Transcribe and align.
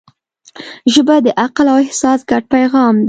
ژبه 0.93 1.15
د 1.25 1.27
عقل 1.43 1.65
او 1.73 1.77
احساس 1.85 2.19
ګډ 2.29 2.43
پیغام 2.53 2.93
دی 2.97 2.99